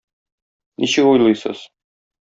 [0.83, 1.65] Ничек уйлыйсыз?